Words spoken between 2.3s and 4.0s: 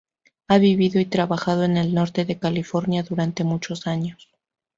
California durante muchos